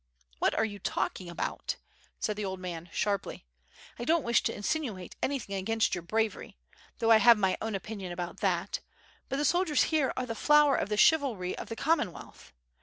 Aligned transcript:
"What 0.39 0.55
are 0.55 0.65
you 0.65 0.79
talking 0.79 1.29
about?" 1.29 1.75
said 2.19 2.35
the 2.35 2.43
old 2.43 2.59
man 2.59 2.89
sharply. 2.91 3.45
"I 3.99 4.03
don't 4.03 4.23
wish 4.23 4.41
to 4.41 4.51
insinuate 4.55 5.15
anything 5.21 5.55
against 5.55 5.93
your 5.93 6.01
bravery, 6.01 6.57
though 6.97 7.11
I 7.11 7.17
have 7.17 7.37
my 7.37 7.55
own 7.61 7.75
opinion 7.75 8.11
about 8.11 8.39
that, 8.39 8.79
but 9.29 9.35
the 9.37 9.45
soldiers 9.45 9.83
here 9.93 10.11
are 10.17 10.25
the 10.25 10.33
flower 10.33 10.75
of 10.75 10.89
the 10.89 10.97
chivalry 10.97 11.55
of 11.55 11.69
the 11.69 11.75
Commonwealth. 11.75 12.51